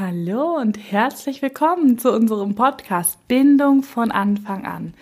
Hallo 0.00 0.54
und 0.54 0.78
herzlich 0.92 1.42
willkommen 1.42 1.98
zu 1.98 2.12
unserem 2.12 2.54
Podcast 2.54 3.26
Bindung 3.26 3.82
von 3.82 4.12
Anfang 4.12 4.64
an. 4.64 4.94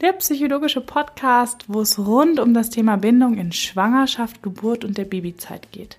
Der 0.00 0.12
psychologische 0.12 0.80
Podcast, 0.80 1.64
wo 1.66 1.80
es 1.80 1.98
rund 1.98 2.38
um 2.38 2.54
das 2.54 2.70
Thema 2.70 2.96
Bindung 2.96 3.36
in 3.36 3.50
Schwangerschaft, 3.50 4.44
Geburt 4.44 4.84
und 4.84 4.96
der 4.96 5.06
Babyzeit 5.06 5.72
geht. 5.72 5.98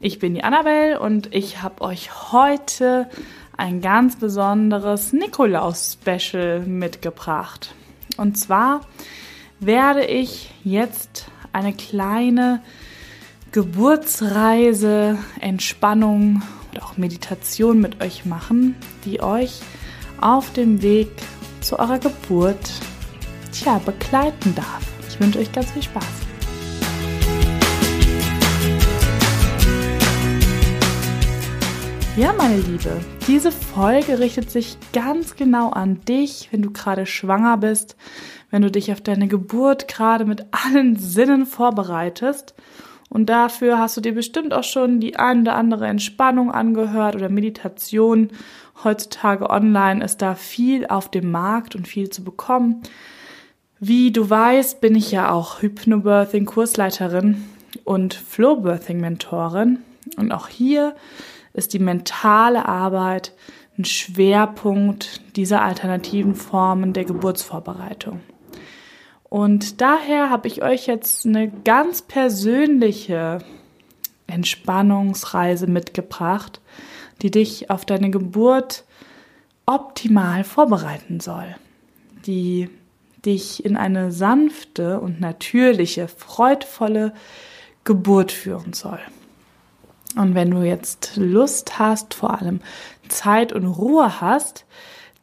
Ich 0.00 0.18
bin 0.18 0.32
die 0.32 0.42
Annabelle 0.42 1.00
und 1.00 1.34
ich 1.34 1.62
habe 1.62 1.82
euch 1.82 2.32
heute 2.32 3.10
ein 3.58 3.82
ganz 3.82 4.16
besonderes 4.16 5.12
Nikolaus-Special 5.12 6.60
mitgebracht. 6.60 7.74
Und 8.16 8.38
zwar 8.38 8.86
werde 9.60 10.06
ich 10.06 10.50
jetzt 10.64 11.26
eine 11.52 11.74
kleine 11.74 12.62
Geburtsreise, 13.50 15.18
Entspannung 15.42 16.40
oder 16.72 16.84
auch 16.84 16.96
Meditation 16.96 17.80
mit 17.80 18.02
euch 18.02 18.24
machen, 18.24 18.74
die 19.04 19.20
euch 19.22 19.60
auf 20.20 20.52
dem 20.52 20.82
Weg 20.82 21.08
zu 21.60 21.78
eurer 21.78 21.98
Geburt 21.98 22.72
tja, 23.52 23.78
begleiten 23.84 24.54
darf. 24.54 24.82
Ich 25.08 25.20
wünsche 25.20 25.38
euch 25.38 25.52
ganz 25.52 25.70
viel 25.70 25.82
Spaß. 25.82 26.04
Ja, 32.16 32.34
meine 32.34 32.60
Liebe, 32.60 33.00
diese 33.26 33.50
Folge 33.50 34.18
richtet 34.18 34.50
sich 34.50 34.76
ganz 34.92 35.34
genau 35.34 35.70
an 35.70 36.00
dich, 36.04 36.48
wenn 36.52 36.60
du 36.60 36.70
gerade 36.70 37.06
schwanger 37.06 37.56
bist, 37.56 37.96
wenn 38.50 38.60
du 38.60 38.70
dich 38.70 38.92
auf 38.92 39.00
deine 39.00 39.28
Geburt 39.28 39.88
gerade 39.88 40.26
mit 40.26 40.44
allen 40.50 40.96
Sinnen 40.96 41.46
vorbereitest 41.46 42.54
und 43.12 43.26
dafür 43.26 43.78
hast 43.78 43.94
du 43.98 44.00
dir 44.00 44.14
bestimmt 44.14 44.54
auch 44.54 44.64
schon 44.64 44.98
die 44.98 45.16
ein 45.16 45.42
oder 45.42 45.54
andere 45.54 45.86
Entspannung 45.86 46.50
angehört 46.50 47.14
oder 47.14 47.28
Meditation. 47.28 48.30
Heutzutage 48.82 49.50
online 49.50 50.02
ist 50.02 50.22
da 50.22 50.34
viel 50.34 50.86
auf 50.86 51.10
dem 51.10 51.30
Markt 51.30 51.76
und 51.76 51.86
viel 51.86 52.08
zu 52.08 52.24
bekommen. 52.24 52.82
Wie 53.78 54.12
du 54.12 54.30
weißt, 54.30 54.80
bin 54.80 54.94
ich 54.94 55.10
ja 55.10 55.30
auch 55.30 55.60
Hypnobirthing 55.60 56.46
Kursleiterin 56.46 57.44
und 57.84 58.14
Flowbirthing 58.14 58.98
Mentorin. 58.98 59.80
Und 60.16 60.32
auch 60.32 60.48
hier 60.48 60.94
ist 61.52 61.74
die 61.74 61.80
mentale 61.80 62.66
Arbeit 62.66 63.32
ein 63.76 63.84
Schwerpunkt 63.84 65.20
dieser 65.36 65.62
alternativen 65.62 66.34
Formen 66.34 66.94
der 66.94 67.04
Geburtsvorbereitung. 67.04 68.20
Und 69.32 69.80
daher 69.80 70.28
habe 70.28 70.46
ich 70.46 70.62
euch 70.62 70.86
jetzt 70.86 71.24
eine 71.24 71.48
ganz 71.48 72.02
persönliche 72.02 73.38
Entspannungsreise 74.26 75.66
mitgebracht, 75.66 76.60
die 77.22 77.30
dich 77.30 77.70
auf 77.70 77.86
deine 77.86 78.10
Geburt 78.10 78.84
optimal 79.64 80.44
vorbereiten 80.44 81.18
soll, 81.20 81.56
die 82.26 82.68
dich 83.24 83.64
in 83.64 83.78
eine 83.78 84.12
sanfte 84.12 85.00
und 85.00 85.18
natürliche, 85.18 86.08
freudvolle 86.08 87.14
Geburt 87.84 88.32
führen 88.32 88.74
soll. 88.74 89.00
Und 90.14 90.34
wenn 90.34 90.50
du 90.50 90.60
jetzt 90.60 91.12
Lust 91.16 91.78
hast, 91.78 92.12
vor 92.12 92.38
allem 92.38 92.60
Zeit 93.08 93.54
und 93.54 93.64
Ruhe 93.64 94.20
hast, 94.20 94.66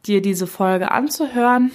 dir 0.07 0.23
diese 0.23 0.47
Folge 0.47 0.89
anzuhören, 0.89 1.71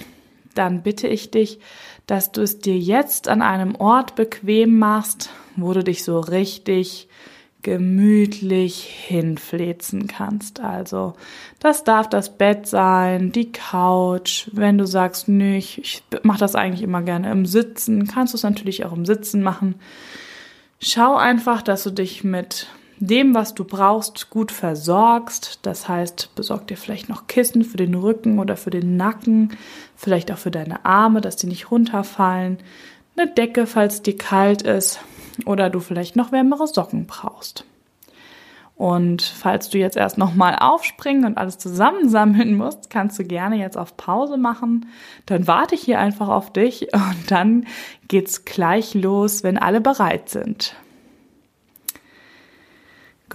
dann 0.53 0.83
bitte 0.83 1.07
ich 1.07 1.31
dich, 1.31 1.59
dass 2.07 2.31
du 2.31 2.41
es 2.41 2.59
dir 2.59 2.77
jetzt 2.77 3.27
an 3.27 3.41
einem 3.41 3.75
Ort 3.75 4.15
bequem 4.15 4.77
machst, 4.77 5.29
wo 5.55 5.73
du 5.73 5.83
dich 5.83 6.03
so 6.03 6.19
richtig 6.19 7.07
gemütlich 7.65 8.83
hinflezen 8.83 10.05
kannst. 10.05 10.59
Also, 10.59 11.15
das 11.59 11.83
darf 11.83 12.07
das 12.07 12.37
Bett 12.37 12.67
sein, 12.67 13.31
die 13.31 13.51
Couch. 13.51 14.49
Wenn 14.51 14.77
du 14.77 14.85
sagst, 14.85 15.27
nö, 15.27 15.55
ich, 15.55 15.79
ich 15.79 16.03
mache 16.21 16.37
das 16.37 16.53
eigentlich 16.53 16.83
immer 16.83 17.01
gerne 17.01 17.31
im 17.31 17.47
Sitzen, 17.47 18.07
kannst 18.07 18.33
du 18.33 18.37
es 18.37 18.43
natürlich 18.43 18.85
auch 18.85 18.93
im 18.93 19.05
Sitzen 19.05 19.41
machen. 19.41 19.75
Schau 20.79 21.15
einfach, 21.15 21.63
dass 21.63 21.83
du 21.83 21.89
dich 21.89 22.23
mit 22.23 22.67
dem, 22.97 23.33
was 23.33 23.53
du 23.53 23.63
brauchst, 23.63 24.29
gut 24.29 24.51
versorgst. 24.51 25.59
Das 25.63 25.87
heißt, 25.87 26.35
besorg 26.35 26.67
dir 26.67 26.77
vielleicht 26.77 27.09
noch 27.09 27.27
Kissen 27.27 27.63
für 27.63 27.77
den 27.77 27.95
Rücken 27.95 28.39
oder 28.39 28.57
für 28.57 28.69
den 28.69 28.97
Nacken, 28.97 29.57
vielleicht 29.95 30.31
auch 30.31 30.37
für 30.37 30.51
deine 30.51 30.85
Arme, 30.85 31.21
dass 31.21 31.35
die 31.35 31.47
nicht 31.47 31.71
runterfallen, 31.71 32.59
eine 33.17 33.31
Decke, 33.31 33.65
falls 33.65 34.01
dir 34.01 34.17
kalt 34.17 34.61
ist 34.61 34.99
oder 35.45 35.69
du 35.69 35.79
vielleicht 35.79 36.15
noch 36.15 36.31
wärmere 36.31 36.67
Socken 36.67 37.07
brauchst. 37.07 37.65
Und 38.75 39.21
falls 39.21 39.69
du 39.69 39.77
jetzt 39.77 39.95
erst 39.95 40.17
nochmal 40.17 40.57
aufspringen 40.59 41.23
und 41.23 41.37
alles 41.37 41.57
zusammensammeln 41.57 42.55
musst, 42.57 42.89
kannst 42.89 43.17
du 43.17 43.23
gerne 43.23 43.55
jetzt 43.55 43.77
auf 43.77 43.95
Pause 43.95 44.35
machen. 44.37 44.87
Dann 45.25 45.47
warte 45.47 45.75
ich 45.75 45.81
hier 45.81 45.99
einfach 45.99 46.27
auf 46.27 46.51
dich 46.51 46.93
und 46.93 47.31
dann 47.31 47.67
geht's 48.09 48.43
gleich 48.43 48.93
los, 48.93 49.43
wenn 49.43 49.57
alle 49.57 49.79
bereit 49.79 50.27
sind. 50.29 50.75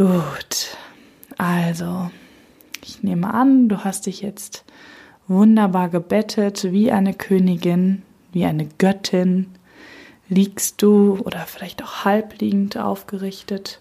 Gut, 0.00 0.78
also 1.36 2.10
ich 2.82 3.02
nehme 3.02 3.34
an, 3.34 3.68
du 3.68 3.84
hast 3.84 4.06
dich 4.06 4.22
jetzt 4.22 4.64
wunderbar 5.28 5.90
gebettet, 5.90 6.72
wie 6.72 6.90
eine 6.90 7.12
Königin, 7.12 8.00
wie 8.32 8.46
eine 8.46 8.66
Göttin. 8.78 9.48
Liegst 10.30 10.80
du 10.80 11.18
oder 11.18 11.40
vielleicht 11.40 11.82
auch 11.82 12.06
halbliegend 12.06 12.78
aufgerichtet. 12.78 13.78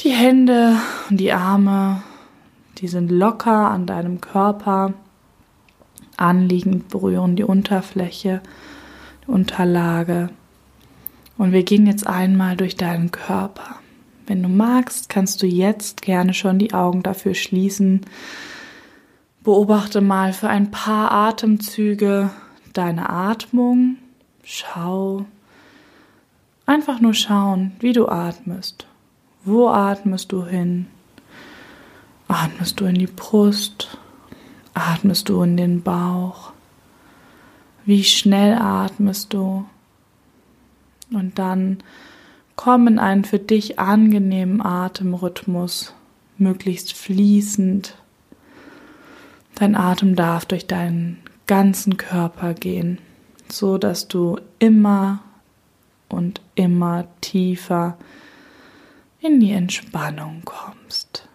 Die 0.00 0.12
Hände 0.12 0.76
und 1.10 1.18
die 1.18 1.34
Arme, 1.34 2.02
die 2.78 2.88
sind 2.88 3.10
locker 3.10 3.70
an 3.70 3.84
deinem 3.84 4.22
Körper. 4.22 4.94
Anliegend 6.16 6.88
berühren 6.88 7.36
die 7.36 7.44
Unterfläche, 7.44 8.40
die 9.26 9.30
Unterlage. 9.30 10.30
Und 11.36 11.52
wir 11.52 11.64
gehen 11.64 11.86
jetzt 11.86 12.06
einmal 12.06 12.56
durch 12.56 12.78
deinen 12.78 13.10
Körper. 13.10 13.76
Wenn 14.26 14.42
du 14.42 14.48
magst, 14.48 15.08
kannst 15.08 15.42
du 15.42 15.46
jetzt 15.46 16.02
gerne 16.02 16.34
schon 16.34 16.58
die 16.58 16.74
Augen 16.74 17.02
dafür 17.02 17.34
schließen. 17.34 18.00
Beobachte 19.44 20.00
mal 20.00 20.32
für 20.32 20.48
ein 20.48 20.72
paar 20.72 21.12
Atemzüge 21.12 22.30
deine 22.72 23.08
Atmung. 23.08 23.96
Schau. 24.42 25.26
Einfach 26.66 27.00
nur 27.00 27.14
schauen, 27.14 27.72
wie 27.78 27.92
du 27.92 28.08
atmest. 28.08 28.86
Wo 29.44 29.68
atmest 29.68 30.32
du 30.32 30.44
hin? 30.44 30.88
Atmest 32.26 32.80
du 32.80 32.86
in 32.86 32.96
die 32.96 33.06
Brust? 33.06 33.96
Atmest 34.74 35.28
du 35.28 35.42
in 35.42 35.56
den 35.56 35.82
Bauch? 35.82 36.52
Wie 37.84 38.02
schnell 38.02 38.54
atmest 38.54 39.32
du? 39.32 39.64
Und 41.12 41.38
dann 41.38 41.78
Komm 42.56 42.88
in 42.88 42.98
einen 42.98 43.24
für 43.24 43.38
dich 43.38 43.78
angenehmen 43.78 44.62
Atemrhythmus, 44.64 45.94
möglichst 46.38 46.94
fließend. 46.94 47.96
Dein 49.54 49.76
Atem 49.76 50.16
darf 50.16 50.46
durch 50.46 50.66
deinen 50.66 51.18
ganzen 51.46 51.98
Körper 51.98 52.54
gehen, 52.54 52.98
so 53.50 53.78
dass 53.78 54.08
du 54.08 54.40
immer 54.58 55.22
und 56.08 56.40
immer 56.54 57.06
tiefer 57.20 57.98
in 59.20 59.38
die 59.40 59.52
Entspannung 59.52 60.42
kommst. 60.44 61.28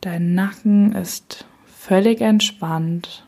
Dein 0.00 0.34
Nacken 0.34 0.94
ist 0.94 1.44
völlig 1.66 2.20
entspannt 2.20 3.24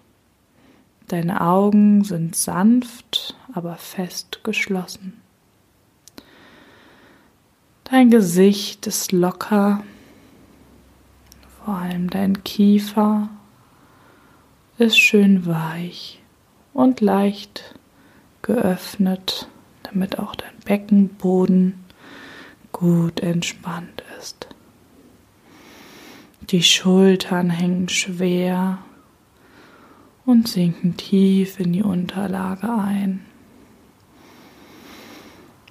Deine 1.08 1.40
Augen 1.40 2.02
sind 2.02 2.34
sanft, 2.34 3.36
aber 3.56 3.76
fest 3.76 4.40
geschlossen. 4.44 5.20
Dein 7.84 8.10
Gesicht 8.10 8.86
ist 8.86 9.12
locker, 9.12 9.82
vor 11.64 11.74
allem 11.74 12.10
dein 12.10 12.44
Kiefer 12.44 13.28
ist 14.78 14.98
schön 14.98 15.46
weich 15.46 16.20
und 16.74 17.00
leicht 17.00 17.74
geöffnet, 18.42 19.48
damit 19.84 20.18
auch 20.18 20.34
dein 20.34 20.56
Beckenboden 20.64 21.84
gut 22.72 23.20
entspannt 23.20 24.02
ist. 24.18 24.48
Die 26.50 26.62
Schultern 26.62 27.50
hängen 27.50 27.88
schwer 27.88 28.78
und 30.26 30.46
sinken 30.46 30.96
tief 30.96 31.58
in 31.58 31.72
die 31.72 31.82
Unterlage 31.82 32.68
ein. 32.68 33.24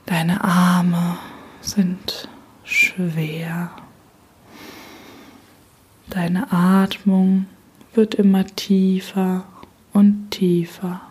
Deine 0.06 0.44
Arme 0.44 1.18
sind 1.62 2.30
schwer. 2.64 3.72
Deine 6.12 6.52
Atmung 6.52 7.48
wird 7.96 8.14
immer 8.14 8.46
tiefer 8.46 9.46
und 9.94 10.30
tiefer. 10.30 11.02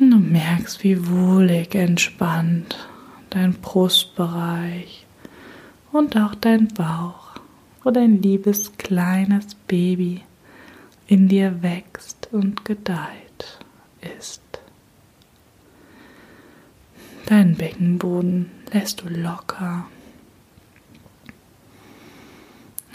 Und 0.00 0.10
du 0.10 0.18
merkst, 0.18 0.82
wie 0.82 1.08
wohlig 1.08 1.76
entspannt 1.76 2.88
dein 3.30 3.52
Brustbereich 3.52 5.06
und 5.92 6.16
auch 6.16 6.34
dein 6.34 6.66
Bauch, 6.68 7.34
wo 7.84 7.92
dein 7.92 8.20
liebes 8.22 8.76
kleines 8.76 9.54
Baby 9.54 10.22
in 11.06 11.28
dir 11.28 11.62
wächst 11.62 12.28
und 12.32 12.64
gedeiht 12.64 13.60
ist. 14.18 14.47
Deinen 17.28 17.56
Beckenboden 17.56 18.50
lässt 18.72 19.02
du 19.02 19.08
locker. 19.10 19.84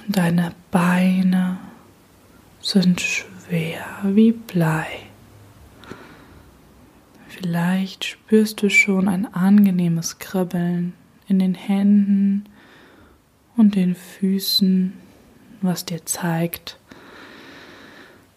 Deine 0.08 0.56
Beine 0.72 1.60
sind 2.60 3.00
schwer 3.00 3.86
wie 4.02 4.32
Blei. 4.32 4.88
Vielleicht 7.28 8.06
spürst 8.06 8.64
du 8.64 8.72
schon 8.72 9.08
ein 9.08 9.32
angenehmes 9.32 10.18
Kribbeln 10.18 10.94
in 11.28 11.38
den 11.38 11.54
Händen 11.54 12.46
und 13.56 13.76
den 13.76 13.94
Füßen, 13.94 14.94
was 15.62 15.86
dir 15.86 16.08
zeigt, 16.08 16.80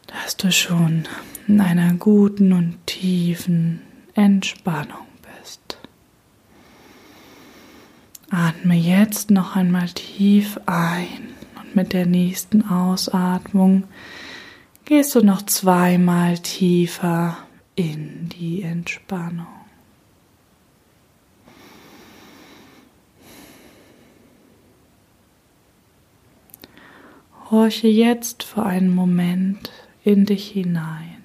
dass 0.08 0.36
du 0.36 0.52
schon 0.52 1.08
in 1.48 1.58
einer 1.62 1.94
guten 1.94 2.52
und 2.52 2.86
tiefen 2.86 3.80
Entspannung 4.12 5.06
bist. 5.40 5.78
Atme 8.30 8.74
jetzt 8.74 9.30
noch 9.30 9.54
einmal 9.54 9.88
tief 9.88 10.58
ein 10.66 11.28
und 11.60 11.76
mit 11.76 11.92
der 11.92 12.06
nächsten 12.06 12.68
Ausatmung 12.68 13.84
gehst 14.84 15.14
du 15.14 15.24
noch 15.24 15.42
zweimal 15.42 16.38
tiefer 16.38 17.38
in 17.76 18.28
die 18.30 18.62
Entspannung. 18.62 19.46
Horche 27.48 27.86
jetzt 27.86 28.42
für 28.42 28.64
einen 28.64 28.92
Moment 28.92 29.70
in 30.02 30.26
dich 30.26 30.48
hinein. 30.48 31.22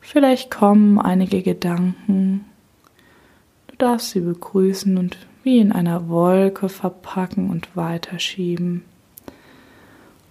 Vielleicht 0.00 0.50
kommen 0.50 0.98
einige 0.98 1.42
Gedanken. 1.42 2.46
Du 3.66 3.76
darfst 3.76 4.10
sie 4.10 4.20
begrüßen 4.20 4.96
und 4.96 5.18
wie 5.44 5.58
in 5.58 5.70
einer 5.70 6.08
Wolke 6.08 6.68
verpacken 6.68 7.50
und 7.50 7.76
weiterschieben. 7.76 8.84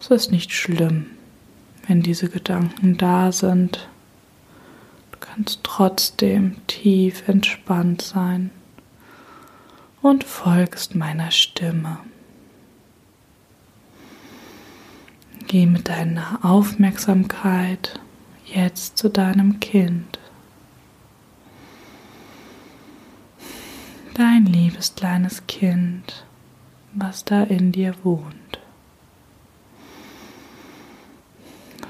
Es 0.02 0.10
ist 0.10 0.32
nicht 0.32 0.52
schlimm, 0.52 1.06
wenn 1.88 2.02
diese 2.02 2.30
Gedanken 2.30 2.98
da 2.98 3.32
sind 3.32 3.88
kannst 5.34 5.64
trotzdem 5.64 6.56
tief 6.68 7.28
entspannt 7.28 8.02
sein 8.04 8.52
und 10.02 10.24
folgst 10.24 10.94
meiner 10.96 11.32
Stimme. 11.32 11.98
Geh 15.48 15.66
mit 15.66 15.90
deiner 15.90 16.40
Aufmerksamkeit 16.44 18.00
jetzt 18.46 18.98
zu 18.98 19.10
deinem 19.10 19.60
Kind. 19.60 20.13
Dein 24.16 24.46
liebes 24.46 24.94
kleines 24.94 25.48
Kind, 25.48 26.24
was 26.94 27.26
da 27.26 27.42
in 27.42 27.72
dir 27.72 27.96
wohnt. 28.04 28.60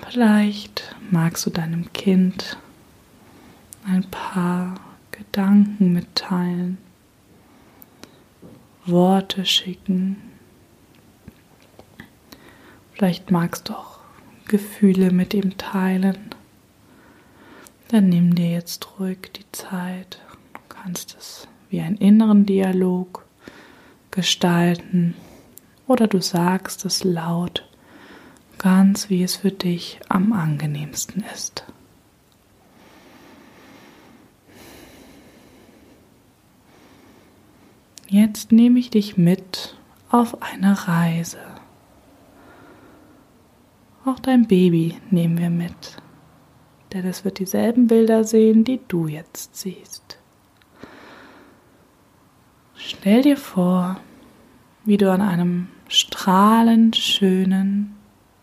Vielleicht 0.09 0.95
magst 1.11 1.45
du 1.45 1.49
deinem 1.49 1.91
Kind 1.91 2.57
ein 3.85 4.09
paar 4.09 4.75
Gedanken 5.11 5.91
mitteilen, 5.91 6.77
Worte 8.85 9.45
schicken. 9.45 10.15
Vielleicht 12.93 13.31
magst 13.31 13.67
du 13.67 13.73
auch 13.73 13.99
Gefühle 14.45 15.11
mit 15.11 15.33
ihm 15.33 15.57
teilen. 15.57 16.29
Dann 17.89 18.07
nimm 18.07 18.33
dir 18.33 18.51
jetzt 18.51 18.97
ruhig 18.97 19.31
die 19.35 19.51
Zeit. 19.51 20.21
Du 20.53 20.59
kannst 20.69 21.17
es 21.19 21.47
wie 21.73 21.81
einen 21.81 21.97
inneren 21.97 22.45
Dialog 22.45 23.25
gestalten 24.11 25.15
oder 25.87 26.05
du 26.05 26.21
sagst 26.21 26.85
es 26.85 27.03
laut, 27.03 27.67
ganz 28.59 29.09
wie 29.09 29.23
es 29.23 29.37
für 29.37 29.49
dich 29.49 29.99
am 30.07 30.33
angenehmsten 30.33 31.25
ist. 31.33 31.65
Jetzt 38.07 38.51
nehme 38.51 38.77
ich 38.77 38.91
dich 38.91 39.17
mit 39.17 39.75
auf 40.11 40.43
eine 40.43 40.87
Reise. 40.87 41.39
Auch 44.05 44.19
dein 44.19 44.47
Baby 44.47 44.99
nehmen 45.09 45.39
wir 45.39 45.49
mit, 45.49 45.97
denn 46.93 47.07
es 47.07 47.25
wird 47.25 47.39
dieselben 47.39 47.87
Bilder 47.87 48.23
sehen, 48.25 48.63
die 48.63 48.79
du 48.87 49.07
jetzt 49.07 49.55
siehst. 49.55 50.19
Stell 52.85 53.21
dir 53.21 53.37
vor, 53.37 54.01
wie 54.83 54.97
du 54.97 55.09
an 55.09 55.21
einem 55.21 55.69
strahlend 55.87 56.97
schönen 56.97 57.95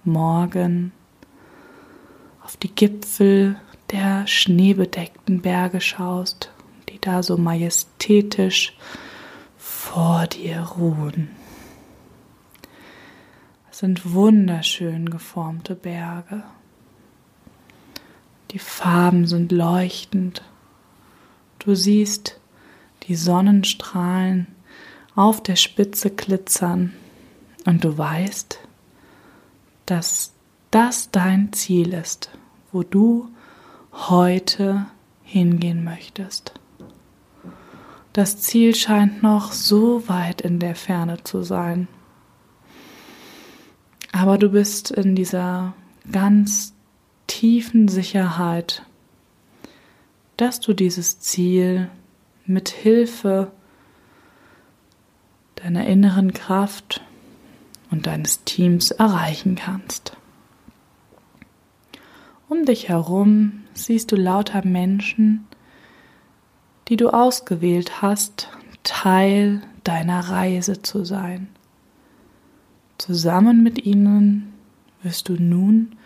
Morgen 0.03 0.93
auf 2.43 2.57
die 2.57 2.75
Gipfel 2.75 3.61
der 3.91 4.27
schneebedeckten 4.27 5.43
Berge 5.43 5.83
schaust, 5.83 6.51
die 6.89 6.99
da 6.99 7.23
so 7.23 7.37
majestätisch 7.37 8.79
vor 9.59 10.27
dir 10.27 10.61
ruhen. 10.61 11.29
Es 13.71 13.81
sind 13.81 14.15
wunderschön 14.15 15.11
geformte 15.11 15.75
Berge. 15.75 16.45
Die 18.53 18.59
Farben 18.59 19.27
sind 19.27 19.53
leuchtend. 19.53 20.43
Du 21.59 21.75
siehst 21.75 22.40
die 23.05 23.15
Sonnenstrahlen 23.15 24.47
auf 25.15 25.43
der 25.43 25.57
Spitze 25.57 26.11
glitzern 26.11 26.93
und 27.67 27.85
du 27.85 27.97
weißt, 27.97 28.59
dass 29.87 30.33
das 30.71 31.11
dein 31.11 31.53
Ziel 31.53 31.93
ist, 31.93 32.31
wo 32.73 32.83
du 32.83 33.29
heute 33.93 34.87
hingehen 35.25 35.85
möchtest. 35.85 36.55
Das 38.13 38.41
Ziel 38.41 38.75
scheint 38.75 39.23
noch 39.23 39.53
so 39.53 40.09
weit 40.09 40.41
in 40.41 40.59
der 40.59 40.75
Ferne 40.75 41.23
zu 41.23 41.43
sein. 41.43 41.87
Aber 44.13 44.39
du 44.39 44.49
bist 44.49 44.91
in 44.91 45.15
dieser 45.15 45.75
ganz 46.11 46.75
tiefen 47.29 47.87
Sicherheit, 47.87 48.85
dass 50.37 50.59
du 50.59 50.73
dieses 50.73 51.21
Ziel 51.21 51.89
mit 52.47 52.69
Hilfe 52.69 53.53
deiner 55.57 55.87
inneren 55.87 56.33
Kraft 56.33 57.03
und 57.91 58.07
deines 58.07 58.45
Teams 58.45 58.91
erreichen 58.91 59.57
kannst. 59.57 60.17
Um 62.49 62.65
dich 62.65 62.89
herum 62.89 63.65
siehst 63.75 64.11
du 64.13 64.17
lauter 64.17 64.65
Menschen, 64.67 65.47
die 66.89 66.97
du 66.97 67.11
ausgewählt 67.11 68.03
hast, 68.03 68.49
Teil 68.83 69.63
deiner 69.85 70.21
Reise 70.21 70.83
zu 70.83 71.05
sein. 71.05 71.49
Zusammen 72.99 73.63
mit 73.63 73.85
ihnen 73.85 74.53
wirst 75.03 75.29
du 75.29 75.35
nun 75.35 75.97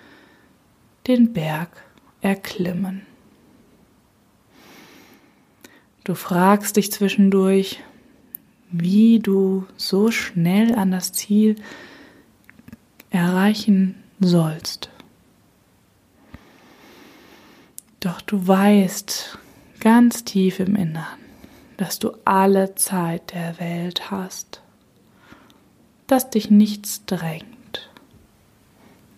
den 1.07 1.33
Berg 1.33 1.71
erklimmen. 2.21 3.07
Du 6.05 6.15
fragst 6.15 6.77
dich 6.77 6.93
zwischendurch, 6.93 7.81
wie 8.71 9.21
du 9.21 9.67
so 9.79 10.11
schnell 10.11 10.75
an 10.75 10.91
das 10.91 11.13
Ziel 11.13 11.57
erreichen 13.09 13.95
sollst. 14.21 14.91
Doch 18.01 18.21
du 18.21 18.47
weißt 18.47 19.39
ganz 19.81 20.25
tief 20.25 20.61
im 20.61 20.77
Innern, 20.77 21.07
dass 21.79 21.99
du 21.99 22.11
alle 22.27 22.75
Zeit 22.75 23.33
der 23.33 23.59
Welt 23.59 24.11
hast, 24.11 24.61
dass 26.07 26.29
dich 26.29 26.51
nichts 26.51 27.07
drängt. 27.07 27.91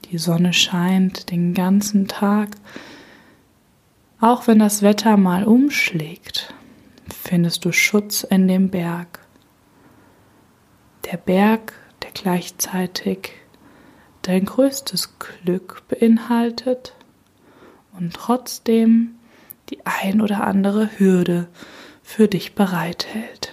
Die 0.04 0.18
Sonne 0.18 0.52
scheint 0.52 1.32
den 1.32 1.52
ganzen 1.52 2.06
Tag, 2.06 2.50
auch 4.20 4.46
wenn 4.46 4.60
das 4.60 4.82
Wetter 4.82 5.16
mal 5.16 5.42
umschlägt, 5.42 6.54
findest 7.12 7.64
du 7.64 7.72
Schutz 7.72 8.22
in 8.22 8.48
dem 8.48 8.70
Berg. 8.70 9.20
Der 11.10 11.16
Berg, 11.16 11.72
der 12.02 12.10
gleichzeitig 12.10 13.32
dein 14.22 14.44
größtes 14.44 15.18
Glück 15.18 15.82
beinhaltet 15.88 16.94
und 17.92 18.14
trotzdem 18.14 19.14
die 19.70 19.84
ein 19.86 20.20
oder 20.20 20.46
andere 20.46 20.98
Hürde 20.98 21.48
für 22.02 22.28
dich 22.28 22.54
bereithält. 22.54 23.52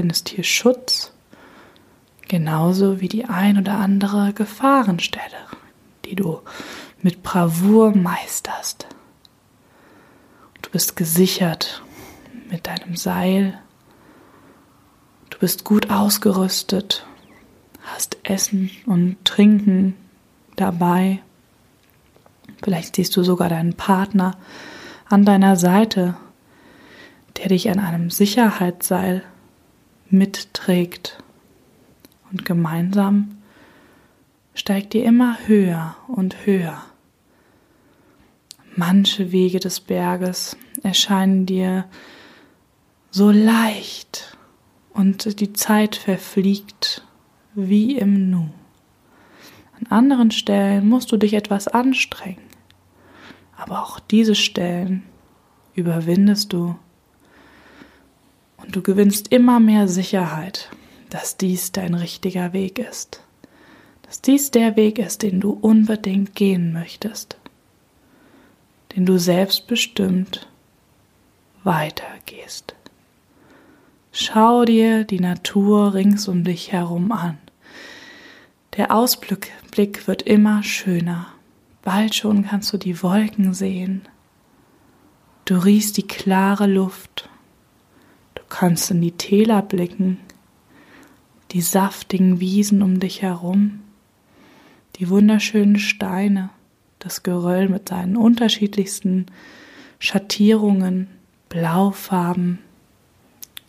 findest 0.00 0.28
hier 0.28 0.44
Schutz, 0.44 1.12
genauso 2.28 3.00
wie 3.00 3.08
die 3.08 3.24
ein 3.24 3.58
oder 3.58 3.78
andere 3.78 4.32
Gefahrenstelle, 4.32 5.46
die 6.04 6.14
du 6.14 6.40
mit 7.02 7.22
Bravour 7.22 7.94
meisterst. 7.94 8.86
Du 10.62 10.70
bist 10.70 10.96
gesichert 10.96 11.82
mit 12.50 12.66
deinem 12.66 12.96
Seil. 12.96 13.58
Du 15.30 15.38
bist 15.38 15.64
gut 15.64 15.90
ausgerüstet, 15.90 17.06
hast 17.82 18.18
Essen 18.24 18.70
und 18.86 19.24
Trinken 19.24 19.94
dabei. 20.56 21.20
Vielleicht 22.62 22.96
siehst 22.96 23.16
du 23.16 23.22
sogar 23.22 23.48
deinen 23.48 23.74
Partner 23.74 24.36
an 25.08 25.24
deiner 25.24 25.56
Seite, 25.56 26.16
der 27.36 27.48
dich 27.48 27.70
an 27.70 27.78
einem 27.78 28.10
Sicherheitsseil 28.10 29.22
mitträgt. 30.10 31.22
Und 32.30 32.44
gemeinsam 32.44 33.38
steigt 34.54 34.94
ihr 34.94 35.04
immer 35.04 35.38
höher 35.46 35.96
und 36.06 36.44
höher. 36.44 36.82
Manche 38.76 39.32
Wege 39.32 39.58
des 39.58 39.80
Berges 39.80 40.56
erscheinen 40.82 41.46
dir 41.46 41.86
so 43.10 43.30
leicht 43.30 44.36
und 44.92 45.40
die 45.40 45.52
Zeit 45.52 45.96
verfliegt 45.96 47.04
wie 47.54 47.96
im 47.96 48.30
Nu. 48.30 48.50
An 49.78 49.86
anderen 49.88 50.30
Stellen 50.30 50.88
musst 50.88 51.10
du 51.10 51.16
dich 51.16 51.34
etwas 51.34 51.66
anstrengen, 51.66 52.42
aber 53.56 53.82
auch 53.82 53.98
diese 53.98 54.34
Stellen 54.34 55.02
überwindest 55.74 56.52
du 56.52 56.76
und 58.58 58.76
du 58.76 58.82
gewinnst 58.82 59.32
immer 59.32 59.58
mehr 59.58 59.88
Sicherheit, 59.88 60.70
dass 61.08 61.36
dies 61.36 61.72
dein 61.72 61.94
richtiger 61.94 62.52
Weg 62.52 62.78
ist, 62.78 63.24
dass 64.02 64.20
dies 64.20 64.52
der 64.52 64.76
Weg 64.76 64.98
ist, 65.00 65.22
den 65.22 65.40
du 65.40 65.50
unbedingt 65.50 66.36
gehen 66.36 66.72
möchtest, 66.72 67.38
den 68.94 69.06
du 69.06 69.18
selbstbestimmt 69.18 70.46
weitergehst. 71.64 72.74
Schau 74.12 74.64
dir 74.64 75.04
die 75.04 75.20
Natur 75.20 75.94
rings 75.94 76.26
um 76.26 76.42
dich 76.42 76.72
herum 76.72 77.12
an. 77.12 77.38
Der 78.76 78.92
Ausblick 78.92 79.52
wird 80.06 80.22
immer 80.22 80.62
schöner. 80.62 81.26
Bald 81.82 82.14
schon 82.14 82.44
kannst 82.44 82.72
du 82.72 82.76
die 82.76 83.02
Wolken 83.02 83.54
sehen. 83.54 84.02
Du 85.44 85.56
riechst 85.56 85.96
die 85.96 86.06
klare 86.06 86.66
Luft. 86.66 87.28
Du 88.34 88.42
kannst 88.48 88.90
in 88.90 89.00
die 89.00 89.12
Täler 89.12 89.62
blicken, 89.62 90.18
die 91.52 91.60
saftigen 91.60 92.40
Wiesen 92.40 92.82
um 92.82 93.00
dich 93.00 93.22
herum, 93.22 93.80
die 94.96 95.08
wunderschönen 95.08 95.78
Steine, 95.78 96.50
das 96.98 97.22
Geröll 97.22 97.68
mit 97.68 97.88
seinen 97.88 98.16
unterschiedlichsten 98.16 99.26
Schattierungen, 99.98 101.08
Blaufarben, 101.48 102.58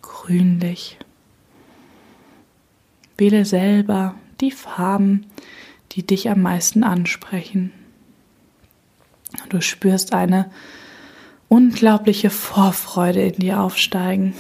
grünlich. 0.01 0.97
Wähle 3.17 3.45
selber 3.45 4.15
die 4.39 4.51
Farben, 4.51 5.27
die 5.91 6.05
dich 6.05 6.29
am 6.29 6.41
meisten 6.41 6.83
ansprechen. 6.83 7.71
Du 9.49 9.61
spürst 9.61 10.13
eine 10.13 10.51
unglaubliche 11.47 12.29
Vorfreude 12.29 13.21
in 13.21 13.35
dir 13.35 13.61
aufsteigen, 13.61 14.33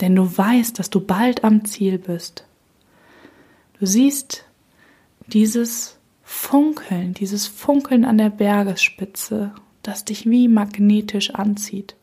denn 0.00 0.14
du 0.14 0.36
weißt, 0.36 0.78
dass 0.78 0.90
du 0.90 1.00
bald 1.00 1.44
am 1.44 1.64
Ziel 1.64 1.98
bist. 1.98 2.44
Du 3.78 3.86
siehst 3.86 4.44
dieses 5.26 5.98
Funkeln, 6.22 7.14
dieses 7.14 7.46
Funkeln 7.46 8.04
an 8.04 8.18
der 8.18 8.30
Bergesspitze, 8.30 9.52
das 9.82 10.04
dich 10.04 10.28
wie 10.28 10.48
magnetisch 10.48 11.30
anzieht. 11.30 11.94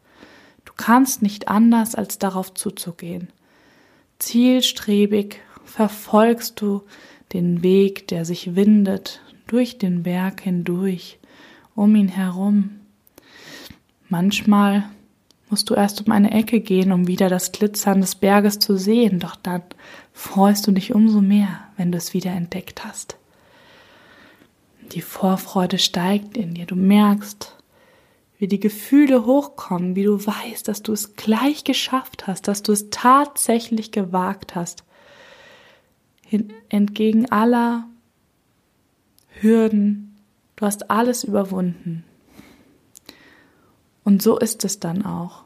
Du 0.65 0.73
kannst 0.75 1.21
nicht 1.21 1.47
anders, 1.47 1.95
als 1.95 2.19
darauf 2.19 2.53
zuzugehen. 2.53 3.29
Zielstrebig 4.19 5.41
verfolgst 5.65 6.61
du 6.61 6.83
den 7.33 7.63
Weg, 7.63 8.07
der 8.07 8.25
sich 8.25 8.55
windet, 8.55 9.21
durch 9.47 9.77
den 9.77 10.03
Berg 10.03 10.41
hindurch, 10.41 11.19
um 11.75 11.95
ihn 11.95 12.07
herum. 12.07 12.79
Manchmal 14.07 14.89
musst 15.49 15.69
du 15.69 15.75
erst 15.75 16.05
um 16.05 16.11
eine 16.11 16.31
Ecke 16.31 16.61
gehen, 16.61 16.91
um 16.91 17.07
wieder 17.07 17.29
das 17.29 17.51
Glitzern 17.51 18.01
des 18.01 18.15
Berges 18.15 18.59
zu 18.59 18.77
sehen, 18.77 19.19
doch 19.19 19.35
dann 19.35 19.61
freust 20.11 20.65
du 20.67 20.71
dich 20.71 20.93
umso 20.93 21.21
mehr, 21.21 21.59
wenn 21.77 21.91
du 21.91 21.97
es 21.97 22.13
wieder 22.13 22.31
entdeckt 22.31 22.85
hast. 22.85 23.17
Die 24.93 25.01
Vorfreude 25.01 25.79
steigt 25.79 26.37
in 26.37 26.53
dir, 26.53 26.65
du 26.65 26.75
merkst, 26.75 27.55
wie 28.43 28.47
die 28.49 28.59
Gefühle 28.59 29.25
hochkommen, 29.25 29.95
wie 29.95 30.03
du 30.03 30.19
weißt, 30.19 30.67
dass 30.67 30.83
du 30.83 30.91
es 30.91 31.15
gleich 31.15 31.63
geschafft 31.63 32.27
hast, 32.27 32.49
dass 32.49 32.61
du 32.61 32.73
es 32.73 32.89
tatsächlich 32.89 33.93
gewagt 33.93 34.53
hast, 34.53 34.83
entgegen 36.67 37.31
aller 37.31 37.87
Hürden, 39.39 40.17
du 40.57 40.65
hast 40.65 40.91
alles 40.91 41.23
überwunden. 41.23 42.03
Und 44.03 44.21
so 44.21 44.37
ist 44.37 44.65
es 44.65 44.77
dann 44.77 45.05
auch. 45.05 45.45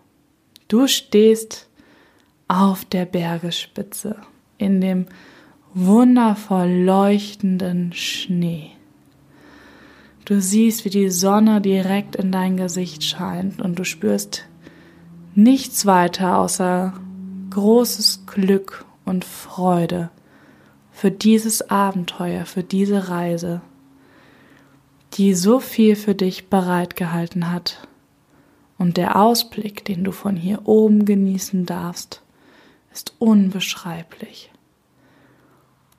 Du 0.68 0.88
stehst 0.88 1.70
auf 2.48 2.84
der 2.84 3.06
Bergespitze 3.06 4.16
in 4.58 4.82
dem 4.82 5.06
wundervoll 5.75 6.72
leuchtenden 6.72 7.94
Schnee. 7.94 8.72
Du 10.27 10.41
siehst, 10.41 10.84
wie 10.84 10.89
die 10.89 11.10
Sonne 11.10 11.62
direkt 11.62 12.17
in 12.17 12.34
dein 12.34 12.57
Gesicht 12.57 13.01
scheint 13.01 13.62
und 13.62 13.79
du 13.79 13.86
spürst 13.86 14.43
nichts 15.36 15.86
weiter 15.86 16.39
außer 16.39 16.93
großes 17.50 18.25
Glück 18.25 18.84
und 19.05 19.24
Freude 19.24 20.10
für 20.91 21.12
dieses 21.12 21.69
Abenteuer, 21.69 22.46
für 22.46 22.62
diese 22.62 23.07
Reise, 23.07 23.62
die 25.13 25.34
so 25.34 25.62
viel 25.62 25.96
für 25.96 26.13
dich 26.13 26.50
bereitgehalten 26.50 27.50
hat. 27.50 27.88
Und 28.77 28.98
der 28.98 29.15
Ausblick, 29.15 29.86
den 29.86 30.03
du 30.03 30.12
von 30.12 30.36
hier 30.36 30.67
oben 30.67 31.05
genießen 31.05 31.65
darfst, 31.65 32.22
ist 32.91 33.13
unbeschreiblich. 33.19 34.51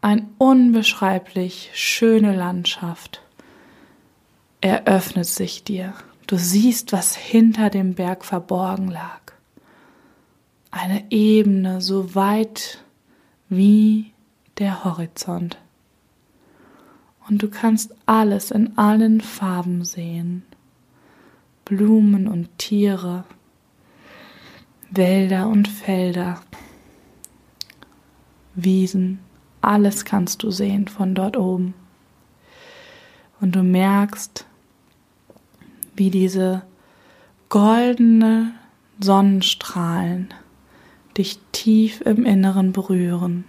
Ein 0.03 0.29
unbeschreiblich 0.37 1.71
schöne 1.73 2.37
Landschaft 2.37 3.23
eröffnet 4.61 5.27
sich 5.27 5.65
dir. 5.65 5.95
Du 6.27 6.37
siehst, 6.37 6.93
was 6.93 7.17
hinter 7.17 7.71
dem 7.71 7.95
Berg 7.95 8.25
verborgen 8.25 8.89
lag. 8.89 9.21
Eine 10.71 11.11
Ebene 11.11 11.81
so 11.81 12.15
weit 12.15 12.85
wie 13.49 14.13
der 14.59 14.85
Horizont. 14.85 15.59
Und 17.29 17.43
du 17.43 17.49
kannst 17.49 17.95
alles 18.07 18.51
in 18.51 18.77
allen 18.77 19.21
Farben 19.21 19.85
sehen. 19.85 20.43
Blumen 21.65 22.27
und 22.27 22.57
Tiere, 22.59 23.25
Wälder 24.91 25.49
und 25.49 25.69
Felder, 25.69 26.41
Wiesen, 28.55 29.21
alles 29.61 30.05
kannst 30.05 30.43
du 30.43 30.51
sehen 30.51 30.89
von 30.89 31.15
dort 31.15 31.37
oben. 31.37 31.75
Und 33.41 33.55
du 33.55 33.63
merkst, 33.63 34.48
wie 35.99 36.11
diese 36.11 36.63
goldene 37.49 38.53
Sonnenstrahlen 39.01 40.33
dich 41.17 41.39
tief 41.53 42.01
im 42.03 42.25
Inneren 42.25 42.73
berühren. 42.73 43.45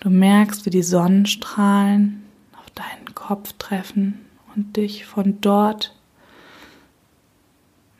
Du 0.00 0.10
merkst, 0.10 0.66
wie 0.66 0.70
die 0.70 0.82
Sonnenstrahlen 0.82 2.24
auf 2.58 2.70
deinen 2.70 3.14
Kopf 3.14 3.52
treffen 3.58 4.20
und 4.54 4.76
dich 4.76 5.04
von 5.04 5.40
dort 5.40 5.94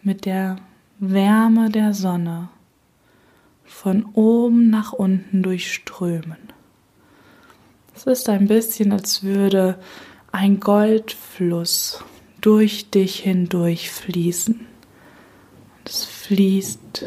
mit 0.02 0.24
der 0.24 0.56
Wärme 0.98 1.70
der 1.70 1.94
Sonne 1.94 2.48
von 3.64 4.04
oben 4.14 4.70
nach 4.70 4.92
unten 4.92 5.42
durchströmen. 5.42 6.38
Es 7.94 8.04
ist 8.06 8.28
ein 8.28 8.48
bisschen, 8.48 8.92
als 8.92 9.22
würde 9.22 9.78
ein 10.32 10.60
Goldfluss 10.60 12.02
durch 12.40 12.90
dich 12.90 13.20
hindurch 13.20 13.90
fließen. 13.90 14.66
Es 15.84 16.04
fließt 16.04 17.06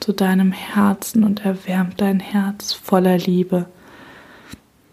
zu 0.00 0.12
deinem 0.12 0.52
Herzen 0.52 1.24
und 1.24 1.44
erwärmt 1.44 2.00
dein 2.00 2.20
Herz 2.20 2.72
voller 2.72 3.18
Liebe. 3.18 3.66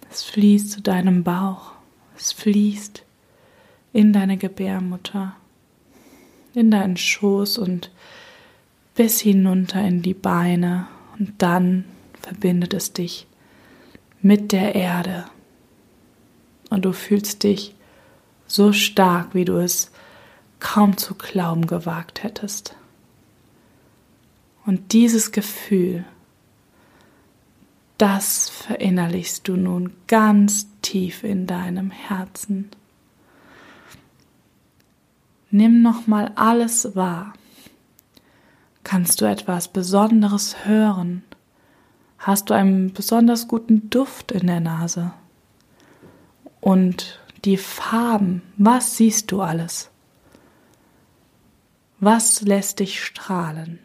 Es 0.09 0.23
fließt 0.23 0.71
zu 0.71 0.81
deinem 0.81 1.23
Bauch. 1.23 1.73
Es 2.17 2.31
fließt 2.31 3.03
in 3.93 4.13
deine 4.13 4.37
Gebärmutter, 4.37 5.35
in 6.53 6.71
deinen 6.71 6.97
Schoß 6.97 7.57
und 7.57 7.91
bis 8.95 9.21
hinunter 9.21 9.81
in 9.81 10.01
die 10.01 10.13
Beine 10.13 10.87
und 11.19 11.33
dann 11.37 11.85
verbindet 12.19 12.73
es 12.73 12.93
dich 12.93 13.27
mit 14.21 14.51
der 14.51 14.75
Erde. 14.75 15.25
Und 16.69 16.85
du 16.85 16.91
fühlst 16.91 17.43
dich 17.43 17.75
so 18.47 18.73
stark, 18.73 19.33
wie 19.33 19.45
du 19.45 19.57
es 19.57 19.91
kaum 20.59 20.97
zu 20.97 21.15
glauben 21.15 21.67
gewagt 21.67 22.23
hättest. 22.23 22.75
Und 24.65 24.93
dieses 24.93 25.31
Gefühl, 25.31 26.05
das 27.97 28.49
verinnerlichst 28.49 29.47
du 29.47 29.55
nun 29.55 29.93
ganz 30.07 30.67
tief 30.81 31.23
in 31.23 31.47
deinem 31.47 31.89
Herzen. 31.91 32.69
Nimm 35.49 35.81
nochmal 35.81 36.31
alles 36.35 36.95
wahr. 36.95 37.33
Kannst 38.83 39.21
du 39.21 39.25
etwas 39.25 39.67
Besonderes 39.67 40.65
hören? 40.65 41.23
Hast 42.19 42.49
du 42.49 42.53
einen 42.53 42.93
besonders 42.93 43.47
guten 43.47 43.89
Duft 43.89 44.31
in 44.31 44.47
der 44.47 44.59
Nase? 44.59 45.13
Und 46.61 47.19
die 47.47 47.55
Farben, 47.55 48.41
was 48.57 48.97
siehst 48.97 49.31
du 49.31 49.41
alles? 49.41 49.89
Was 52.01 52.41
lässt 52.41 52.79
dich 52.79 53.01
strahlen? 53.01 53.79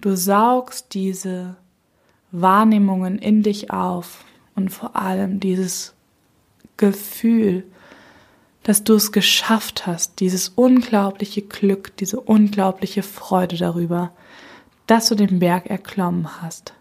Du 0.00 0.16
saugst 0.16 0.94
diese 0.94 1.56
Wahrnehmungen 2.32 3.18
in 3.18 3.42
dich 3.42 3.70
auf 3.70 4.24
und 4.54 4.70
vor 4.70 4.96
allem 4.96 5.38
dieses 5.38 5.92
Gefühl, 6.78 7.64
dass 8.62 8.82
du 8.82 8.94
es 8.94 9.12
geschafft 9.12 9.86
hast, 9.86 10.20
dieses 10.20 10.48
unglaubliche 10.48 11.42
Glück, 11.42 11.94
diese 11.98 12.20
unglaubliche 12.20 13.02
Freude 13.02 13.58
darüber, 13.58 14.12
dass 14.86 15.10
du 15.10 15.14
den 15.14 15.40
Berg 15.40 15.66
erklommen 15.66 16.40
hast. 16.40 16.72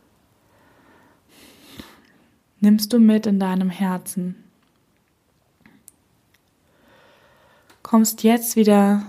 Nimmst 2.61 2.93
du 2.93 2.99
mit 2.99 3.25
in 3.25 3.41
deinem 3.41 3.69
Herzen. 3.69 4.45
Kommst 7.89 8.21
jetzt 8.21 8.55
wieder 8.55 9.01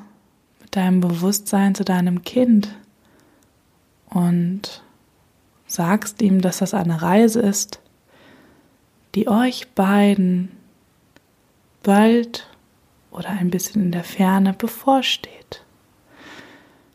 mit 0.62 0.74
deinem 0.74 1.02
Bewusstsein 1.02 1.74
zu 1.74 1.84
deinem 1.84 2.22
Kind 2.22 2.74
und 4.08 4.82
sagst 5.66 6.22
ihm, 6.22 6.40
dass 6.40 6.60
das 6.60 6.72
eine 6.72 7.02
Reise 7.02 7.40
ist, 7.40 7.78
die 9.14 9.28
euch 9.28 9.68
beiden 9.74 10.50
bald 11.82 12.48
oder 13.10 13.28
ein 13.28 13.50
bisschen 13.50 13.82
in 13.82 13.92
der 13.92 14.02
Ferne 14.02 14.54
bevorsteht. 14.54 15.62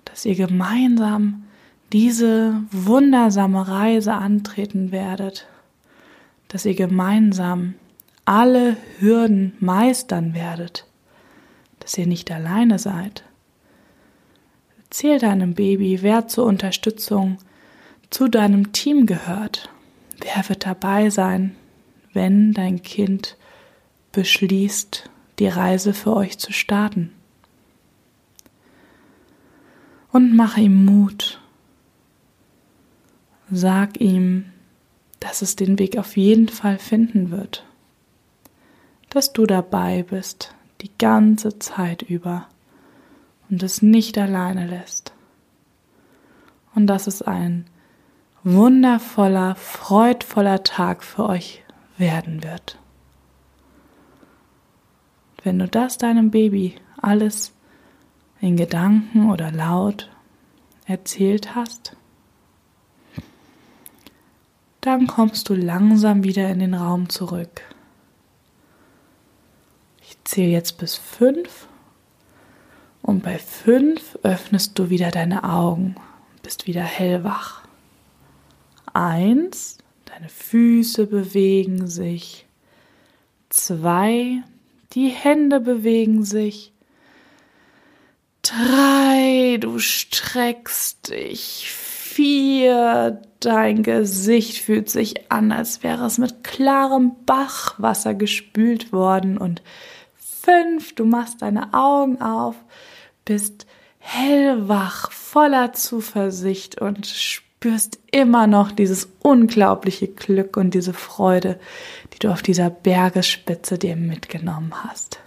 Dass 0.06 0.26
ihr 0.26 0.34
gemeinsam 0.34 1.44
diese 1.94 2.64
wundersame 2.72 3.68
Reise 3.68 4.14
antreten 4.14 4.92
werdet, 4.92 5.46
dass 6.48 6.66
ihr 6.66 6.74
gemeinsam 6.74 7.76
alle 8.26 8.76
Hürden 8.98 9.56
meistern 9.60 10.34
werdet, 10.34 10.88
dass 11.86 12.00
ihr 12.00 12.08
nicht 12.08 12.32
alleine 12.32 12.80
seid. 12.80 13.24
Erzähl 14.86 15.20
deinem 15.20 15.54
Baby, 15.54 16.02
wer 16.02 16.28
zur 16.28 16.46
Unterstützung 16.46 17.38
zu 18.10 18.28
deinem 18.28 18.72
Team 18.72 19.06
gehört. 19.06 19.70
Wer 20.20 20.50
wird 20.50 20.66
dabei 20.66 21.12
sein, 21.12 21.56
wenn 22.12 22.54
dein 22.54 22.82
Kind 22.82 23.38
beschließt, 24.14 25.12
die 25.38 25.48
Reise 25.48 25.94
für 25.94 26.16
euch 26.16 26.40
zu 26.40 26.52
starten? 26.52 27.14
Und 30.12 30.36
mache 30.36 30.62
ihm 30.62 30.86
Mut. 30.86 31.40
Sag 33.52 34.02
ihm, 34.02 34.46
dass 35.20 35.44
es 35.44 35.56
den 35.56 35.78
Weg 35.78 36.00
auf 36.00 36.18
jeden 36.18 36.48
Fall 36.48 36.80
finden 36.80 37.30
wird. 37.30 37.64
Dass 39.12 39.34
du 39.34 39.46
dabei 39.46 40.02
bist, 40.02 40.56
die 40.86 40.92
ganze 41.00 41.58
Zeit 41.58 42.04
über 42.04 42.48
und 43.50 43.64
es 43.64 43.82
nicht 43.82 44.20
alleine 44.20 44.68
lässt. 44.68 45.14
Und 46.76 46.86
dass 46.86 47.08
es 47.08 47.24
ein 47.24 47.66
wundervoller, 48.44 49.56
freudvoller 49.56 50.64
Tag 50.64 51.04
für 51.04 51.28
euch 51.28 51.64
werden 51.98 52.44
wird. 52.44 52.78
Wenn 55.44 55.58
du 55.58 55.68
das 55.68 55.98
deinem 55.98 56.30
Baby 56.30 56.76
alles 57.02 57.54
in 58.40 58.58
Gedanken 58.58 59.32
oder 59.32 59.52
laut 59.52 60.12
erzählt 60.86 61.56
hast, 61.56 61.96
dann 64.82 65.08
kommst 65.08 65.50
du 65.50 65.56
langsam 65.56 66.24
wieder 66.24 66.48
in 66.50 66.60
den 66.60 66.76
Raum 66.76 67.10
zurück. 67.10 67.75
Zähle 70.26 70.50
jetzt 70.50 70.78
bis 70.78 70.96
fünf 70.96 71.68
und 73.02 73.24
bei 73.24 73.38
fünf 73.38 74.18
öffnest 74.24 74.78
du 74.78 74.90
wieder 74.90 75.12
deine 75.12 75.44
Augen, 75.44 75.96
bist 76.42 76.66
wieder 76.66 76.84
hellwach. 76.84 77.62
Eins, 78.94 79.78
deine 80.06 80.30
Füße 80.30 81.06
bewegen 81.06 81.88
sich. 81.88 82.48
Zwei, 83.50 84.42
die 84.94 85.10
Hände 85.10 85.60
bewegen 85.60 86.24
sich. 86.24 86.74
Drei, 88.42 89.58
du 89.60 89.78
streckst 89.78 91.10
dich. 91.10 91.70
Vier, 91.70 93.22
dein 93.40 93.84
Gesicht 93.84 94.58
fühlt 94.58 94.90
sich 94.90 95.32
an, 95.32 95.52
als 95.52 95.84
wäre 95.84 96.06
es 96.06 96.18
mit 96.18 96.44
klarem 96.44 97.12
Bachwasser 97.26 98.16
gespült 98.16 98.92
worden. 98.92 99.38
Und 99.38 99.62
fünf, 100.46 100.94
du 100.94 101.06
machst 101.06 101.42
deine 101.42 101.74
Augen 101.74 102.22
auf, 102.22 102.56
bist 103.26 103.66
hellwach, 103.98 105.12
voller 105.12 105.74
Zuversicht 105.74 106.80
und 106.80 107.08
spürst 107.08 108.00
immer 108.12 108.46
noch 108.46 108.72
dieses 108.72 109.10
unglaubliche 109.24 110.08
Glück 110.08 110.56
und 110.58 110.76
diese 110.76 110.94
Freude, 110.94 111.60
die 112.14 112.20
du 112.20 112.32
auf 112.32 112.44
dieser 112.44 112.70
Bergesspitze 112.70 113.80
dir 113.80 113.96
mitgenommen 113.96 114.74
hast. 114.84 115.20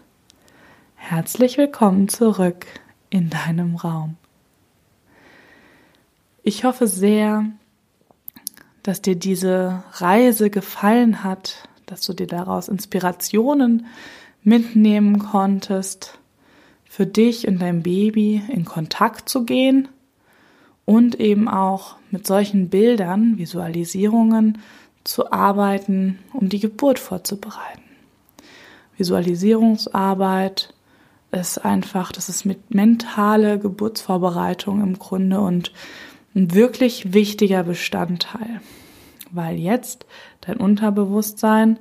Herzlich 0.95 1.59
willkommen 1.59 2.09
zurück 2.09 2.67
in 3.11 3.31
deinem 3.31 3.75
Raum. 3.75 4.17
Ich 6.45 6.65
hoffe 6.65 6.87
sehr, 6.87 7.45
dass 8.85 9.03
dir 9.03 9.17
diese 9.17 9.83
Reise 9.95 10.49
gefallen 10.49 11.25
hat, 11.25 11.69
dass 11.87 12.03
du 12.03 12.13
dir 12.13 12.27
daraus 12.27 12.69
Inspirationen 12.69 13.87
mitnehmen 14.49 15.19
konntest, 15.19 16.19
für 16.89 17.07
dich 17.07 17.47
und 17.47 17.61
dein 17.61 17.83
Baby 17.83 18.43
in 18.49 18.65
Kontakt 18.65 19.29
zu 19.29 19.45
gehen 19.45 19.89
und 20.85 21.21
eben 21.21 21.49
auch 21.49 21.97
mit 22.11 22.27
solchen 22.27 22.71
Bildern, 22.71 23.37
Visualisierungen 23.37 24.59
zu 25.05 25.31
arbeiten, 25.31 26.19
um 26.33 26.49
die 26.49 26.61
Geburt 26.61 26.99
vorzubereiten. 26.99 27.83
Visualisierungsarbeit 28.97 30.75
ist 31.31 31.59
einfach, 31.65 32.11
das 32.11 32.29
ist 32.29 32.47
mit 32.47 32.75
mentale 32.75 33.59
Geburtsvorbereitung 33.59 34.83
im 34.83 34.99
Grunde 34.99 35.41
und 35.41 35.73
ein 36.35 36.55
wirklich 36.55 37.13
wichtiger 37.13 37.65
Bestandteil, 37.65 38.61
weil 39.31 39.59
jetzt 39.59 40.07
dein 40.41 40.57
Unterbewusstsein 40.57 41.79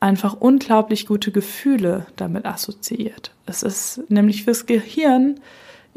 einfach 0.00 0.34
unglaublich 0.34 1.06
gute 1.06 1.32
Gefühle 1.32 2.06
damit 2.16 2.46
assoziiert. 2.46 3.32
Es 3.46 3.62
ist 3.62 4.02
nämlich 4.08 4.44
fürs 4.44 4.66
Gehirn 4.66 5.40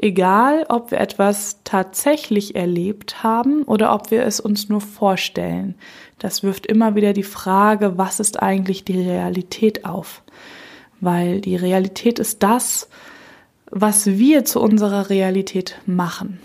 Egal, 0.01 0.65
ob 0.69 0.91
wir 0.91 1.01
etwas 1.01 1.57
tatsächlich 1.65 2.55
erlebt 2.55 3.21
haben 3.21 3.63
oder 3.63 3.93
ob 3.93 4.11
wir 4.11 4.23
es 4.23 4.39
uns 4.39 4.69
nur 4.69 4.79
vorstellen. 4.79 5.75
Das 6.19 6.41
wirft 6.41 6.65
immer 6.67 6.95
wieder 6.95 7.11
die 7.11 7.23
Frage, 7.23 7.97
was 7.97 8.21
ist 8.21 8.41
eigentlich 8.41 8.85
die 8.85 9.01
Realität 9.01 9.83
auf? 9.83 10.21
Weil 11.01 11.41
die 11.41 11.57
Realität 11.57 12.17
ist 12.17 12.43
das, 12.43 12.87
was 13.69 14.05
wir 14.05 14.45
zu 14.45 14.61
unserer 14.61 15.09
Realität 15.09 15.81
machen. 15.85 16.39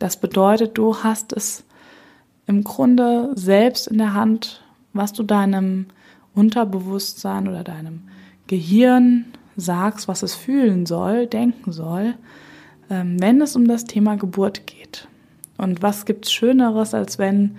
Das 0.00 0.16
bedeutet, 0.16 0.76
du 0.76 1.04
hast 1.04 1.32
es 1.32 1.62
im 2.48 2.64
Grunde 2.64 3.30
selbst 3.36 3.86
in 3.86 3.98
der 3.98 4.12
Hand, 4.12 4.60
was 4.92 5.12
du 5.12 5.22
deinem 5.22 5.86
Unterbewusstsein 6.34 7.48
oder 7.48 7.64
deinem 7.64 8.02
Gehirn 8.46 9.26
sagst, 9.56 10.08
was 10.08 10.22
es 10.22 10.34
fühlen 10.34 10.86
soll, 10.86 11.26
denken 11.26 11.72
soll. 11.72 12.14
Ähm, 12.90 13.20
wenn 13.20 13.40
es 13.40 13.56
um 13.56 13.68
das 13.68 13.84
Thema 13.84 14.16
Geburt 14.16 14.66
geht. 14.66 15.08
Und 15.58 15.82
was 15.82 16.06
gibt's 16.06 16.32
Schöneres, 16.32 16.94
als 16.94 17.18
wenn 17.18 17.56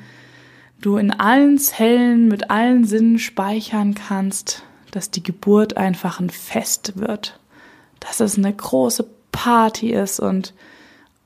du 0.82 0.98
in 0.98 1.12
allen 1.12 1.58
Zellen 1.58 2.28
mit 2.28 2.50
allen 2.50 2.84
Sinnen 2.84 3.20
speichern 3.20 3.96
kannst, 3.96 4.64
dass 4.92 5.10
die 5.10 5.24
Geburt 5.24 5.78
einfach 5.78 6.20
ein 6.20 6.30
Fest 6.30 6.94
wird, 6.98 7.40
dass 8.00 8.20
es 8.20 8.38
eine 8.38 8.54
große 8.54 9.08
Party 9.32 9.92
ist 9.92 10.20
und 10.20 10.54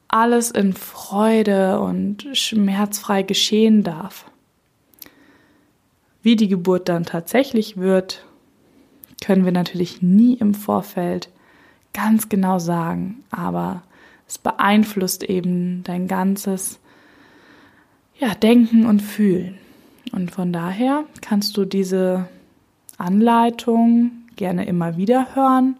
alles 0.07 0.51
in 0.51 0.73
Freude 0.73 1.79
und 1.79 2.27
schmerzfrei 2.33 3.23
geschehen 3.23 3.83
darf. 3.83 4.25
Wie 6.27 6.35
die 6.35 6.49
Geburt 6.49 6.89
dann 6.89 7.05
tatsächlich 7.05 7.77
wird, 7.77 8.25
können 9.23 9.45
wir 9.45 9.53
natürlich 9.53 10.01
nie 10.01 10.33
im 10.33 10.55
Vorfeld 10.55 11.29
ganz 11.93 12.27
genau 12.27 12.59
sagen, 12.59 13.23
aber 13.31 13.83
es 14.27 14.37
beeinflusst 14.37 15.23
eben 15.23 15.85
dein 15.85 16.09
ganzes 16.09 16.79
ja, 18.19 18.35
Denken 18.35 18.85
und 18.87 19.01
Fühlen. 19.01 19.57
Und 20.11 20.31
von 20.31 20.51
daher 20.51 21.05
kannst 21.21 21.55
du 21.55 21.63
diese 21.63 22.27
Anleitung 22.97 24.11
gerne 24.35 24.65
immer 24.65 24.97
wieder 24.97 25.33
hören. 25.33 25.77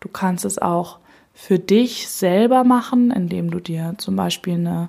Du 0.00 0.08
kannst 0.08 0.44
es 0.44 0.58
auch 0.58 0.98
für 1.32 1.60
dich 1.60 2.08
selber 2.08 2.64
machen, 2.64 3.12
indem 3.12 3.52
du 3.52 3.60
dir 3.60 3.94
zum 3.98 4.16
Beispiel 4.16 4.54
eine 4.54 4.88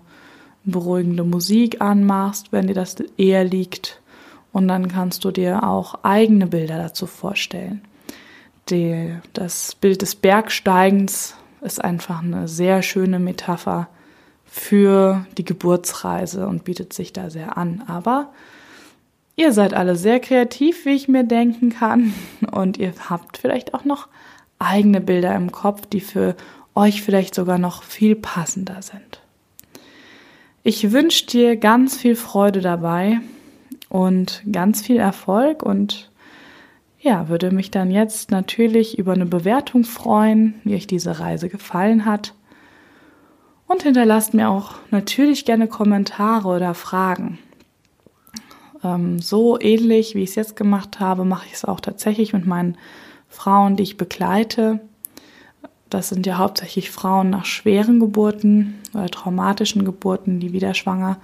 beruhigende 0.64 1.24
Musik 1.24 1.82
anmachst, 1.82 2.52
wenn 2.52 2.66
dir 2.66 2.74
das 2.74 2.96
eher 3.16 3.44
liegt. 3.44 4.02
Und 4.58 4.68
dann 4.70 4.88
kannst 4.88 5.24
du 5.24 5.30
dir 5.30 5.64
auch 5.64 6.00
eigene 6.02 6.48
Bilder 6.48 6.80
dazu 6.80 7.06
vorstellen. 7.06 7.84
Die, 8.72 9.14
das 9.34 9.76
Bild 9.76 10.02
des 10.02 10.16
Bergsteigens 10.16 11.36
ist 11.62 11.80
einfach 11.84 12.24
eine 12.24 12.48
sehr 12.48 12.82
schöne 12.82 13.20
Metapher 13.20 13.88
für 14.48 15.28
die 15.38 15.46
Geburtsreise 15.46 16.48
und 16.48 16.64
bietet 16.64 16.92
sich 16.92 17.14
da 17.14 17.30
sehr 17.30 17.56
an. 17.56 17.84
Aber 17.86 18.32
ihr 19.36 19.54
seid 19.54 19.76
alle 19.76 19.96
sehr 19.96 20.20
kreativ, 20.20 20.86
wie 20.86 20.96
ich 20.96 21.08
mir 21.08 21.24
denken 21.24 21.70
kann. 21.70 22.16
Und 22.52 22.78
ihr 22.78 22.94
habt 23.12 23.38
vielleicht 23.38 23.76
auch 23.76 23.86
noch 23.86 24.08
eigene 24.58 25.02
Bilder 25.02 25.36
im 25.36 25.52
Kopf, 25.52 25.86
die 25.86 26.02
für 26.02 26.36
euch 26.74 27.04
vielleicht 27.04 27.36
sogar 27.36 27.60
noch 27.60 27.84
viel 27.84 28.16
passender 28.16 28.82
sind. 28.82 29.22
Ich 30.64 30.92
wünsche 30.92 31.28
dir 31.28 31.58
ganz 31.58 31.96
viel 31.96 32.16
Freude 32.16 32.62
dabei 32.62 33.20
und 33.90 34.44
ganz 34.52 34.82
viel 34.82 34.98
Erfolg 34.98 35.64
und 35.64 36.12
ja, 37.00 37.30
würde 37.30 37.52
mich 37.52 37.72
dann 37.72 37.92
jetzt 37.92 38.32
natürlich 38.32 38.98
über 38.98 39.14
eine 39.14 39.26
Bewertung 39.26 39.84
freuen, 39.84 40.56
wie 40.64 40.76
euch 40.76 40.88
diese 40.88 41.20
Reise 41.20 41.48
gefallen 41.48 42.06
hat. 42.06 42.34
Und 43.68 43.84
hinterlasst 43.84 44.34
mir 44.34 44.50
auch 44.50 44.76
natürlich 44.92 45.46
gerne 45.46 45.68
Kommentare 45.68 46.48
oder 46.48 46.74
Fragen. 46.74 47.38
Ähm, 48.84 49.20
so 49.20 49.60
ähnlich, 49.60 50.16
wie 50.16 50.24
ich 50.24 50.30
es 50.32 50.36
jetzt 50.36 50.56
gemacht 50.56 51.00
habe, 51.00 51.26
mache 51.26 51.46
ich 51.48 51.54
es 51.54 51.66
auch 51.66 51.80
tatsächlich 51.80 52.34
mit 52.34 52.46
meinen 52.46 52.78
Frauen, 53.30 53.76
die 53.76 53.84
ich 53.84 53.98
begleite. 53.98 54.80
Das 55.90 56.10
sind 56.10 56.26
ja 56.26 56.38
hauptsächlich 56.38 56.92
Frauen 56.92 57.30
nach 57.30 57.46
schweren 57.46 58.00
Geburten 58.00 58.76
oder 58.94 59.08
traumatischen 59.08 59.86
Geburten, 59.86 60.40
die 60.40 60.54
wieder 60.54 60.74
schwanger 60.74 61.18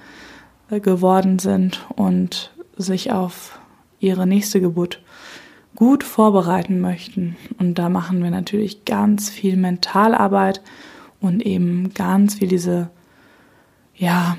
äh, 0.69 0.79
geworden 0.79 1.39
sind 1.39 1.85
und 1.95 2.52
sich 2.75 3.11
auf 3.11 3.59
ihre 3.99 4.25
nächste 4.27 4.61
Geburt 4.61 5.01
gut 5.75 6.03
vorbereiten 6.03 6.81
möchten. 6.81 7.35
Und 7.57 7.79
da 7.79 7.89
machen 7.89 8.21
wir 8.23 8.31
natürlich 8.31 8.85
ganz 8.85 9.29
viel 9.29 9.57
Mentalarbeit 9.57 10.61
und 11.19 11.45
eben 11.45 11.93
ganz 11.93 12.35
viel 12.35 12.47
diese, 12.47 12.89
ja, 13.95 14.37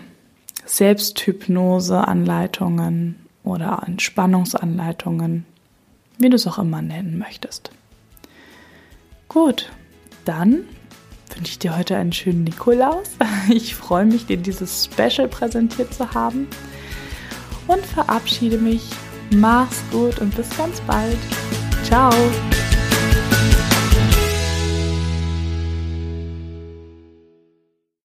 Selbsthypnose-Anleitungen 0.66 3.16
oder 3.42 3.82
Entspannungsanleitungen, 3.86 5.44
wie 6.18 6.30
du 6.30 6.36
es 6.36 6.46
auch 6.46 6.58
immer 6.58 6.80
nennen 6.80 7.18
möchtest. 7.18 7.70
Gut, 9.28 9.70
dann 10.24 10.64
wünsche 11.34 11.52
ich 11.52 11.58
dir 11.58 11.76
heute 11.76 11.96
einen 11.96 12.12
schönen 12.12 12.44
Nikolaus. 12.44 13.10
Ich 13.50 13.74
freue 13.74 14.06
mich, 14.06 14.24
dir 14.24 14.38
dieses 14.38 14.86
Special 14.86 15.28
präsentiert 15.28 15.92
zu 15.92 16.14
haben 16.14 16.46
und 17.66 17.84
verabschiede 17.84 18.58
mich 18.58 18.82
Mach's 19.34 19.82
gut 19.90 20.18
und 20.20 20.34
bis 20.36 20.48
ganz 20.56 20.80
bald. 20.82 21.18
Ciao. 21.84 22.12